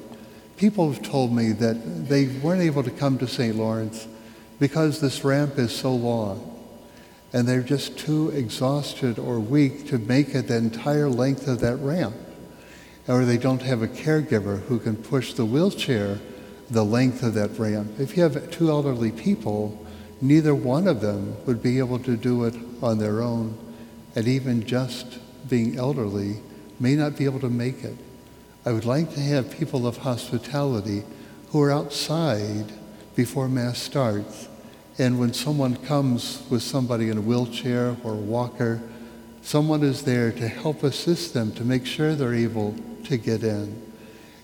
people 0.57 0.91
have 0.91 1.03
told 1.03 1.33
me 1.33 1.51
that 1.51 2.07
they 2.07 2.27
weren't 2.27 2.61
able 2.61 2.83
to 2.83 2.91
come 2.91 3.17
to 3.17 3.27
St. 3.27 3.55
Lawrence 3.55 4.07
because 4.59 5.01
this 5.01 5.23
ramp 5.23 5.57
is 5.57 5.75
so 5.75 5.93
long 5.93 6.49
and 7.33 7.47
they're 7.47 7.61
just 7.61 7.97
too 7.97 8.29
exhausted 8.29 9.17
or 9.17 9.39
weak 9.39 9.87
to 9.87 9.97
make 9.97 10.35
it 10.35 10.47
the 10.47 10.55
entire 10.55 11.09
length 11.09 11.47
of 11.47 11.59
that 11.61 11.77
ramp. 11.77 12.15
Or 13.07 13.25
they 13.25 13.37
don't 13.37 13.61
have 13.61 13.81
a 13.81 13.87
caregiver 13.87 14.61
who 14.63 14.79
can 14.79 14.95
push 14.95 15.33
the 15.33 15.45
wheelchair 15.45 16.19
the 16.69 16.83
length 16.83 17.23
of 17.23 17.33
that 17.35 17.57
ramp. 17.59 17.99
If 17.99 18.15
you 18.15 18.23
have 18.23 18.49
two 18.51 18.69
elderly 18.69 19.11
people, 19.11 19.85
neither 20.21 20.55
one 20.55 20.87
of 20.87 21.01
them 21.01 21.35
would 21.45 21.61
be 21.61 21.79
able 21.79 21.99
to 21.99 22.15
do 22.15 22.45
it 22.45 22.55
on 22.81 22.97
their 22.97 23.21
own. 23.21 23.57
And 24.15 24.27
even 24.27 24.65
just 24.65 25.19
being 25.49 25.77
elderly 25.77 26.37
may 26.79 26.95
not 26.95 27.17
be 27.17 27.25
able 27.25 27.39
to 27.41 27.49
make 27.49 27.83
it. 27.83 27.97
I 28.65 28.71
would 28.71 28.85
like 28.85 29.13
to 29.13 29.19
have 29.19 29.57
people 29.57 29.85
of 29.85 29.97
hospitality 29.97 31.03
who 31.49 31.61
are 31.61 31.71
outside 31.71 32.71
before 33.15 33.47
Mass 33.47 33.77
starts. 33.77 34.47
And 34.97 35.19
when 35.19 35.33
someone 35.33 35.75
comes 35.75 36.43
with 36.49 36.63
somebody 36.63 37.09
in 37.09 37.17
a 37.17 37.21
wheelchair 37.21 37.97
or 38.03 38.13
a 38.13 38.15
walker, 38.15 38.81
someone 39.41 39.83
is 39.83 40.03
there 40.03 40.31
to 40.31 40.47
help 40.47 40.83
assist 40.83 41.33
them 41.33 41.51
to 41.53 41.63
make 41.63 41.85
sure 41.85 42.15
they're 42.15 42.33
able 42.33 42.75
to 43.05 43.17
get 43.17 43.43
in 43.43 43.81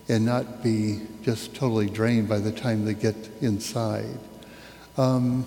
and 0.08 0.26
not 0.26 0.64
be 0.64 1.02
just 1.24 1.54
totally 1.56 1.90
drained 1.90 2.28
by 2.28 2.40
the 2.40 2.52
time 2.52 2.86
they 2.86 2.94
get 2.94 3.16
inside. 3.42 4.20
Um, 4.98 5.46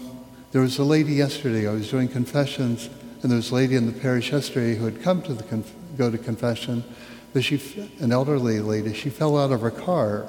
there 0.52 0.60
was 0.60 0.78
a 0.78 0.84
lady 0.84 1.14
yesterday, 1.14 1.68
I 1.68 1.72
was 1.72 1.90
doing 1.90 2.08
confessions, 2.08 2.88
and 3.22 3.30
there 3.30 3.36
was 3.36 3.50
a 3.50 3.54
lady 3.54 3.76
in 3.76 3.86
the 3.86 3.98
parish 4.00 4.32
yesterday 4.32 4.76
who 4.76 4.84
had 4.84 5.02
come 5.02 5.22
to 5.22 5.34
the 5.34 5.42
conf- 5.44 5.74
go 5.96 6.10
to 6.10 6.18
confession 6.18 6.84
but 7.32 7.44
she, 7.44 7.60
an 7.98 8.12
elderly 8.12 8.60
lady, 8.60 8.92
she 8.92 9.10
fell 9.10 9.38
out 9.38 9.52
of 9.52 9.62
her 9.62 9.70
car. 9.70 10.26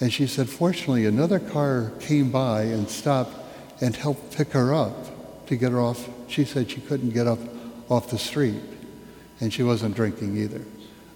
And 0.00 0.12
she 0.12 0.26
said, 0.26 0.48
fortunately, 0.48 1.06
another 1.06 1.38
car 1.38 1.92
came 2.00 2.30
by 2.30 2.62
and 2.62 2.88
stopped 2.88 3.34
and 3.80 3.94
helped 3.94 4.36
pick 4.36 4.52
her 4.52 4.74
up 4.74 5.46
to 5.46 5.56
get 5.56 5.72
her 5.72 5.80
off. 5.80 6.08
She 6.28 6.44
said 6.44 6.70
she 6.70 6.80
couldn't 6.80 7.10
get 7.10 7.26
up 7.26 7.38
off 7.88 8.10
the 8.10 8.18
street. 8.18 8.62
And 9.40 9.52
she 9.52 9.62
wasn't 9.62 9.94
drinking 9.94 10.36
either. 10.36 10.62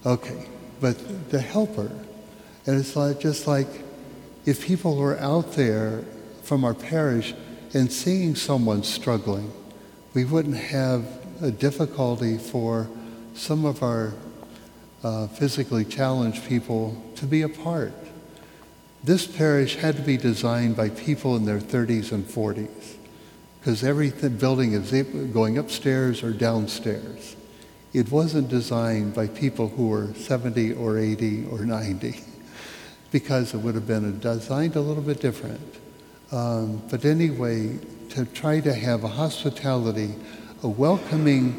Okay, 0.05 0.47
but 0.79 1.29
the 1.29 1.39
helper. 1.39 1.91
And 2.65 2.79
it's 2.79 2.95
like, 2.95 3.19
just 3.19 3.47
like 3.47 3.67
if 4.45 4.65
people 4.65 4.97
were 4.97 5.17
out 5.19 5.53
there 5.53 6.03
from 6.43 6.63
our 6.65 6.73
parish 6.73 7.33
and 7.73 7.91
seeing 7.91 8.35
someone 8.35 8.83
struggling, 8.83 9.51
we 10.13 10.25
wouldn't 10.25 10.57
have 10.57 11.05
a 11.41 11.51
difficulty 11.51 12.37
for 12.37 12.89
some 13.33 13.65
of 13.65 13.81
our 13.81 14.13
uh, 15.03 15.27
physically 15.27 15.83
challenged 15.83 16.47
people 16.47 17.01
to 17.15 17.25
be 17.25 17.41
a 17.41 17.49
part. 17.49 17.93
This 19.03 19.27
parish 19.27 19.75
had 19.75 19.97
to 19.97 20.01
be 20.01 20.15
designed 20.15 20.77
by 20.77 20.89
people 20.89 21.35
in 21.35 21.45
their 21.45 21.59
30s 21.59 22.11
and 22.11 22.23
40s 22.23 22.95
because 23.59 23.83
every 23.83 24.11
building 24.11 24.73
is 24.73 24.91
going 25.33 25.57
upstairs 25.57 26.23
or 26.23 26.31
downstairs. 26.31 27.35
It 27.93 28.11
wasn't 28.11 28.49
designed 28.49 29.13
by 29.13 29.27
people 29.27 29.69
who 29.69 29.87
were 29.89 30.13
70 30.15 30.73
or 30.73 30.97
80 30.97 31.45
or 31.51 31.59
90 31.59 32.19
because 33.11 33.53
it 33.53 33.57
would 33.57 33.75
have 33.75 33.85
been 33.85 34.19
designed 34.19 34.75
a 34.75 34.81
little 34.81 35.03
bit 35.03 35.21
different. 35.21 35.61
Um, 36.31 36.81
but 36.89 37.05
anyway, 37.05 37.77
to 38.09 38.25
try 38.25 38.59
to 38.61 38.73
have 38.73 39.03
a 39.03 39.07
hospitality, 39.07 40.15
a 40.63 40.67
welcoming 40.67 41.51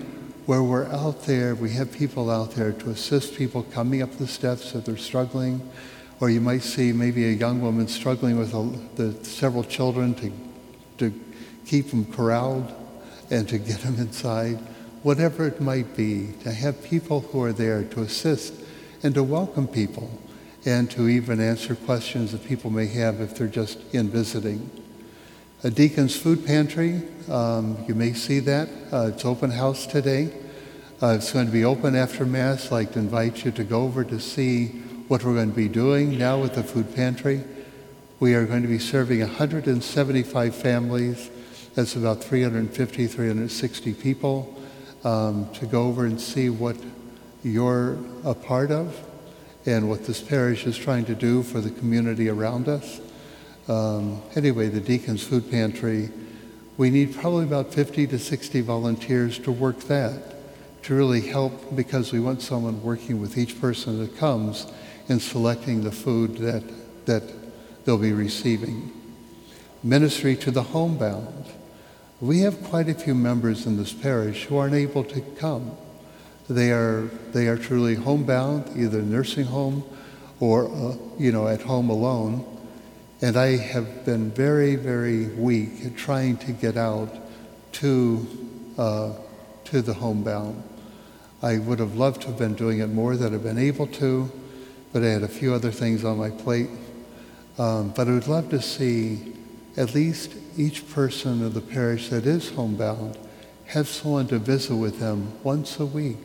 where 0.46 0.64
we're 0.64 0.88
out 0.88 1.22
there, 1.22 1.54
we 1.54 1.70
have 1.70 1.92
people 1.92 2.28
out 2.28 2.50
there 2.50 2.72
to 2.72 2.90
assist 2.90 3.36
people 3.36 3.62
coming 3.62 4.02
up 4.02 4.10
the 4.18 4.26
steps 4.26 4.74
if 4.74 4.84
they're 4.84 4.96
struggling, 4.96 5.60
or 6.18 6.30
you 6.30 6.40
might 6.40 6.62
see 6.62 6.92
maybe 6.92 7.24
a 7.26 7.32
young 7.32 7.60
woman 7.60 7.86
struggling 7.86 8.36
with 8.36 8.52
a, 8.52 8.78
the 8.96 9.24
several 9.24 9.62
children 9.62 10.14
to, 10.14 10.32
to 10.98 11.20
keep 11.64 11.90
them 11.90 12.04
corralled 12.12 12.74
and 13.30 13.48
to 13.48 13.58
get 13.58 13.78
them 13.80 13.94
inside. 13.98 14.58
Whatever 15.04 15.46
it 15.46 15.60
might 15.60 15.94
be, 15.94 16.32
to 16.42 16.50
have 16.50 16.82
people 16.82 17.20
who 17.20 17.42
are 17.42 17.52
there 17.52 17.84
to 17.84 18.00
assist 18.00 18.54
and 19.02 19.14
to 19.14 19.22
welcome 19.22 19.68
people 19.68 20.10
and 20.64 20.90
to 20.90 21.08
even 21.08 21.40
answer 21.40 21.74
questions 21.74 22.32
that 22.32 22.42
people 22.46 22.70
may 22.70 22.86
have 22.86 23.20
if 23.20 23.36
they're 23.36 23.46
just 23.46 23.78
in 23.94 24.08
visiting. 24.08 24.70
A 25.62 25.70
Deacon's 25.70 26.16
Food 26.16 26.46
Pantry, 26.46 27.02
um, 27.30 27.84
you 27.86 27.94
may 27.94 28.14
see 28.14 28.40
that. 28.40 28.70
Uh, 28.90 29.10
it's 29.12 29.26
open 29.26 29.50
house 29.50 29.86
today. 29.86 30.32
Uh, 31.02 31.08
it's 31.08 31.32
going 31.32 31.44
to 31.44 31.52
be 31.52 31.66
open 31.66 31.94
after 31.94 32.24
Mass. 32.24 32.66
I'd 32.66 32.72
like 32.72 32.92
to 32.92 32.98
invite 32.98 33.44
you 33.44 33.50
to 33.52 33.64
go 33.64 33.82
over 33.82 34.04
to 34.04 34.18
see 34.18 34.68
what 35.08 35.22
we're 35.22 35.34
going 35.34 35.50
to 35.50 35.56
be 35.56 35.68
doing 35.68 36.16
now 36.16 36.40
with 36.40 36.54
the 36.54 36.62
food 36.62 36.94
pantry. 36.94 37.44
We 38.20 38.34
are 38.34 38.46
going 38.46 38.62
to 38.62 38.68
be 38.68 38.78
serving 38.78 39.20
175 39.20 40.54
families. 40.54 41.30
That's 41.74 41.94
about 41.94 42.24
350, 42.24 43.06
360 43.06 43.92
people 43.92 44.63
um, 45.04 45.48
to 45.54 45.66
go 45.66 45.84
over 45.84 46.06
and 46.06 46.20
see 46.20 46.50
what 46.50 46.76
you're 47.42 47.98
a 48.24 48.34
part 48.34 48.70
of 48.70 48.98
and 49.66 49.88
what 49.88 50.04
this 50.06 50.20
parish 50.20 50.66
is 50.66 50.76
trying 50.76 51.04
to 51.04 51.14
do 51.14 51.42
for 51.42 51.60
the 51.60 51.70
community 51.70 52.28
around 52.28 52.68
us. 52.68 53.00
Um, 53.68 54.22
anyway, 54.34 54.68
the 54.68 54.80
Deacon's 54.80 55.22
Food 55.22 55.50
Pantry, 55.50 56.10
we 56.76 56.90
need 56.90 57.14
probably 57.14 57.44
about 57.44 57.72
50 57.72 58.06
to 58.08 58.18
60 58.18 58.60
volunteers 58.62 59.38
to 59.40 59.52
work 59.52 59.80
that 59.84 60.34
to 60.84 60.94
really 60.94 61.22
help 61.22 61.74
because 61.74 62.12
we 62.12 62.20
want 62.20 62.42
someone 62.42 62.82
working 62.82 63.18
with 63.18 63.38
each 63.38 63.58
person 63.58 63.98
that 64.00 64.16
comes 64.18 64.66
in 65.08 65.18
selecting 65.18 65.82
the 65.82 65.90
food 65.90 66.36
that, 66.36 66.62
that 67.06 67.22
they'll 67.84 67.96
be 67.96 68.12
receiving. 68.12 68.92
Ministry 69.82 70.36
to 70.36 70.50
the 70.50 70.62
homebound. 70.62 71.46
We 72.20 72.40
have 72.40 72.62
quite 72.62 72.88
a 72.88 72.94
few 72.94 73.14
members 73.14 73.66
in 73.66 73.76
this 73.76 73.92
parish 73.92 74.44
who 74.44 74.56
aren't 74.56 74.74
able 74.74 75.02
to 75.04 75.20
come. 75.36 75.72
They 76.48 76.70
are, 76.70 77.10
they 77.32 77.48
are 77.48 77.56
truly 77.56 77.96
homebound, 77.96 78.70
either 78.76 79.02
nursing 79.02 79.46
home 79.46 79.82
or, 80.38 80.68
uh, 80.68 80.96
you 81.18 81.32
know, 81.32 81.48
at 81.48 81.62
home 81.62 81.90
alone. 81.90 82.44
And 83.20 83.36
I 83.36 83.56
have 83.56 84.04
been 84.04 84.30
very, 84.30 84.76
very 84.76 85.26
weak 85.26 85.84
at 85.84 85.96
trying 85.96 86.36
to 86.38 86.52
get 86.52 86.76
out 86.76 87.12
to, 87.72 88.26
uh, 88.78 89.14
to 89.64 89.82
the 89.82 89.94
homebound. 89.94 90.62
I 91.42 91.58
would 91.58 91.80
have 91.80 91.96
loved 91.96 92.22
to 92.22 92.28
have 92.28 92.38
been 92.38 92.54
doing 92.54 92.78
it 92.78 92.88
more 92.88 93.16
than 93.16 93.34
I've 93.34 93.42
been 93.42 93.58
able 93.58 93.88
to, 93.88 94.30
but 94.92 95.02
I 95.02 95.06
had 95.06 95.22
a 95.24 95.28
few 95.28 95.52
other 95.52 95.72
things 95.72 96.04
on 96.04 96.18
my 96.18 96.30
plate. 96.30 96.70
Um, 97.58 97.92
but 97.96 98.06
I 98.06 98.12
would 98.12 98.28
love 98.28 98.50
to 98.50 98.62
see 98.62 99.34
at 99.76 99.94
least 99.94 100.32
each 100.56 100.88
person 100.90 101.44
of 101.44 101.54
the 101.54 101.60
parish 101.60 102.08
that 102.08 102.26
is 102.26 102.50
homebound 102.50 103.18
have 103.66 103.88
someone 103.88 104.26
to 104.28 104.38
visit 104.38 104.76
with 104.76 105.00
them 105.00 105.32
once 105.42 105.80
a 105.80 105.86
week. 105.86 106.18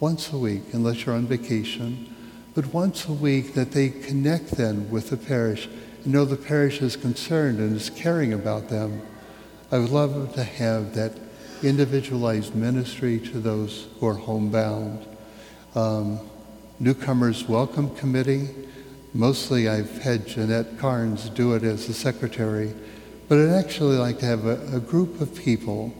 Once 0.00 0.32
a 0.32 0.38
week, 0.38 0.62
unless 0.72 1.04
you're 1.04 1.14
on 1.14 1.26
vacation, 1.26 2.14
but 2.54 2.72
once 2.72 3.06
a 3.06 3.12
week 3.12 3.54
that 3.54 3.72
they 3.72 3.88
connect 3.88 4.52
then 4.52 4.88
with 4.90 5.10
the 5.10 5.16
parish 5.16 5.68
and 6.04 6.12
know 6.12 6.24
the 6.24 6.36
parish 6.36 6.80
is 6.80 6.96
concerned 6.96 7.58
and 7.58 7.76
is 7.76 7.90
caring 7.90 8.32
about 8.32 8.68
them. 8.68 9.02
I 9.70 9.78
would 9.78 9.90
love 9.90 10.34
to 10.34 10.44
have 10.44 10.94
that 10.94 11.12
individualized 11.62 12.54
ministry 12.54 13.18
to 13.18 13.40
those 13.40 13.88
who 13.98 14.06
are 14.06 14.14
homebound. 14.14 15.04
Um, 15.74 16.20
newcomers 16.80 17.46
Welcome 17.48 17.94
Committee. 17.96 18.48
Mostly 19.18 19.68
I've 19.68 19.98
had 19.98 20.28
Jeanette 20.28 20.78
Carnes 20.78 21.28
do 21.30 21.54
it 21.54 21.64
as 21.64 21.88
the 21.88 21.92
secretary, 21.92 22.72
but 23.26 23.36
I'd 23.36 23.58
actually 23.58 23.96
like 23.96 24.20
to 24.20 24.26
have 24.26 24.46
a, 24.46 24.76
a 24.76 24.78
group 24.78 25.20
of 25.20 25.34
people 25.34 25.92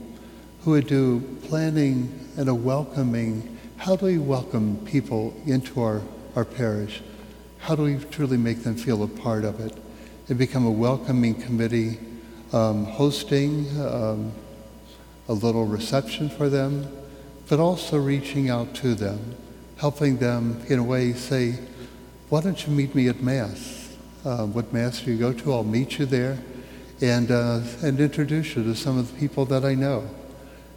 who 0.60 0.70
would 0.70 0.86
do 0.86 1.18
planning 1.42 2.16
and 2.36 2.48
a 2.48 2.54
welcoming. 2.54 3.58
How 3.76 3.96
do 3.96 4.06
we 4.06 4.18
welcome 4.18 4.76
people 4.84 5.34
into 5.46 5.82
our, 5.82 6.00
our 6.36 6.44
parish? 6.44 7.02
How 7.58 7.74
do 7.74 7.82
we 7.82 7.96
truly 7.96 8.36
make 8.36 8.62
them 8.62 8.76
feel 8.76 9.02
a 9.02 9.08
part 9.08 9.44
of 9.44 9.58
it? 9.58 9.76
And 10.28 10.38
become 10.38 10.64
a 10.64 10.70
welcoming 10.70 11.34
committee, 11.34 11.98
um, 12.52 12.84
hosting, 12.84 13.66
um, 13.80 14.30
a 15.26 15.32
little 15.32 15.66
reception 15.66 16.30
for 16.30 16.48
them, 16.48 16.86
but 17.48 17.58
also 17.58 17.98
reaching 17.98 18.48
out 18.48 18.74
to 18.74 18.94
them, 18.94 19.34
helping 19.78 20.18
them 20.18 20.62
in 20.68 20.78
a 20.78 20.84
way 20.84 21.14
say, 21.14 21.58
why 22.28 22.42
don't 22.42 22.66
you 22.66 22.72
meet 22.72 22.94
me 22.94 23.08
at 23.08 23.22
Mass? 23.22 23.96
Uh, 24.24 24.44
what 24.44 24.72
Mass 24.72 25.00
do 25.00 25.10
you 25.10 25.18
go 25.18 25.32
to? 25.32 25.52
I'll 25.52 25.64
meet 25.64 25.98
you 25.98 26.04
there 26.04 26.38
and, 27.00 27.30
uh, 27.30 27.60
and 27.82 27.98
introduce 27.98 28.54
you 28.54 28.64
to 28.64 28.74
some 28.74 28.98
of 28.98 29.10
the 29.10 29.18
people 29.18 29.46
that 29.46 29.64
I 29.64 29.74
know. 29.74 30.08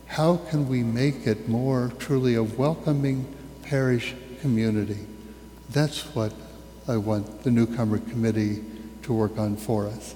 How 0.06 0.38
can 0.38 0.70
we 0.70 0.82
make 0.82 1.28
it 1.28 1.50
more 1.50 1.92
truly 2.00 2.36
a 2.36 2.44
welcoming 2.44 3.26
parish 3.64 4.16
community? 4.40 5.00
That's 5.70 6.04
what 6.16 6.34
I 6.88 6.98
want 6.98 7.44
the 7.44 7.52
newcomer 7.52 7.98
committee 7.98 8.64
to 9.04 9.14
work 9.14 9.38
on 9.38 9.58
for 9.58 9.88
us. 9.88 10.16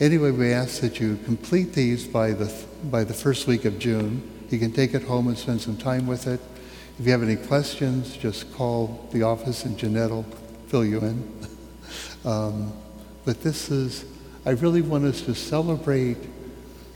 Anyway, 0.00 0.32
we 0.32 0.52
ask 0.52 0.80
that 0.80 0.98
you 0.98 1.18
complete 1.24 1.72
these 1.72 2.06
by 2.06 2.32
the, 2.32 2.52
by 2.90 3.04
the 3.04 3.14
first 3.14 3.46
week 3.46 3.64
of 3.64 3.78
June. 3.78 4.28
You 4.50 4.58
can 4.58 4.72
take 4.72 4.94
it 4.94 5.04
home 5.04 5.28
and 5.28 5.38
spend 5.38 5.60
some 5.60 5.76
time 5.76 6.08
with 6.08 6.26
it. 6.26 6.40
If 6.98 7.06
you 7.06 7.12
have 7.12 7.22
any 7.22 7.36
questions, 7.36 8.16
just 8.16 8.52
call 8.54 9.08
the 9.12 9.22
office 9.22 9.64
and 9.64 9.78
Jeanette 9.78 10.10
fill 10.74 10.84
you 10.84 10.98
in. 10.98 11.32
um, 12.24 12.72
but 13.24 13.40
this 13.44 13.70
is, 13.70 14.04
I 14.44 14.50
really 14.50 14.82
want 14.82 15.04
us 15.04 15.20
to 15.20 15.32
celebrate 15.32 16.16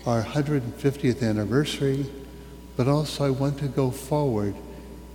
our 0.05 0.21
150th 0.21 1.23
anniversary, 1.23 2.05
but 2.77 2.89
also 2.89 3.25
I 3.25 3.31
want 3.31 3.57
to 3.61 3.69
go 3.69 3.93
forward 3.93 4.57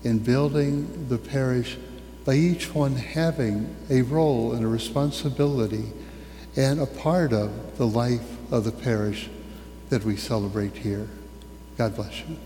in 0.05 0.19
building 0.19 1.09
the 1.09 1.17
parish 1.17 1.75
by 2.23 2.35
each 2.35 2.73
one 2.73 2.95
having 2.95 3.75
a 3.89 4.01
role 4.03 4.53
and 4.53 4.63
a 4.63 4.69
responsibility 4.69 5.91
and 6.55 6.79
a 6.79 6.85
part 6.85 7.33
of 7.33 7.77
the 7.77 7.85
life 7.85 8.37
of 8.49 8.63
the 8.63 8.71
parish 8.71 9.29
that 9.89 10.05
we 10.05 10.15
celebrate 10.15 10.77
here. 10.77 11.09
God 11.77 11.97
bless 11.97 12.17
you. 12.19 12.37